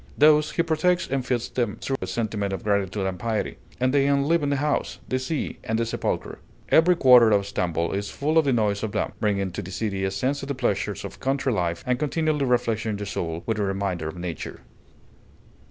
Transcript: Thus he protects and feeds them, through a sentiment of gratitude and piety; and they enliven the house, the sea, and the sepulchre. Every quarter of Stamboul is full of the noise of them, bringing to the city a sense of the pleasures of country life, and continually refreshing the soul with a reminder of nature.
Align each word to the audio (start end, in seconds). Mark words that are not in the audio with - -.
Thus 0.17 0.53
he 0.53 0.63
protects 0.63 1.07
and 1.07 1.23
feeds 1.23 1.47
them, 1.49 1.77
through 1.79 1.97
a 2.01 2.07
sentiment 2.07 2.53
of 2.53 2.63
gratitude 2.63 3.05
and 3.05 3.19
piety; 3.19 3.57
and 3.79 3.93
they 3.93 4.07
enliven 4.07 4.49
the 4.49 4.55
house, 4.55 4.97
the 5.07 5.19
sea, 5.19 5.59
and 5.63 5.77
the 5.77 5.85
sepulchre. 5.85 6.39
Every 6.69 6.95
quarter 6.95 7.29
of 7.29 7.45
Stamboul 7.45 7.91
is 7.91 8.09
full 8.09 8.39
of 8.39 8.45
the 8.45 8.51
noise 8.51 8.81
of 8.81 8.93
them, 8.93 9.11
bringing 9.19 9.51
to 9.51 9.61
the 9.61 9.69
city 9.69 10.03
a 10.03 10.09
sense 10.09 10.41
of 10.41 10.47
the 10.47 10.55
pleasures 10.55 11.05
of 11.05 11.19
country 11.19 11.53
life, 11.53 11.83
and 11.85 11.99
continually 11.99 12.45
refreshing 12.45 12.95
the 12.97 13.05
soul 13.05 13.43
with 13.45 13.59
a 13.59 13.63
reminder 13.63 14.07
of 14.07 14.17
nature. 14.17 14.61